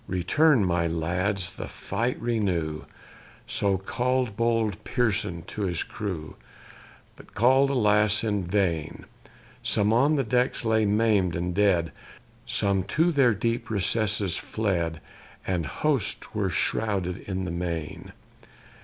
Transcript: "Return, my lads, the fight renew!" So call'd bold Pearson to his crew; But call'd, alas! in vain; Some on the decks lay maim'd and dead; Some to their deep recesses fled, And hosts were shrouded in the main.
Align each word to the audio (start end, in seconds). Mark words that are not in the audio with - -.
"Return, 0.07 0.65
my 0.65 0.87
lads, 0.87 1.51
the 1.51 1.67
fight 1.67 2.19
renew!" 2.19 2.85
So 3.45 3.77
call'd 3.77 4.35
bold 4.35 4.83
Pearson 4.83 5.43
to 5.43 5.61
his 5.67 5.83
crew; 5.83 6.37
But 7.15 7.35
call'd, 7.35 7.69
alas! 7.69 8.23
in 8.23 8.43
vain; 8.43 9.05
Some 9.61 9.93
on 9.93 10.15
the 10.15 10.23
decks 10.23 10.65
lay 10.65 10.87
maim'd 10.87 11.35
and 11.35 11.53
dead; 11.53 11.91
Some 12.47 12.81
to 12.97 13.11
their 13.11 13.35
deep 13.35 13.69
recesses 13.69 14.37
fled, 14.37 15.01
And 15.45 15.67
hosts 15.67 16.33
were 16.33 16.49
shrouded 16.49 17.17
in 17.27 17.45
the 17.45 17.51
main. 17.51 18.11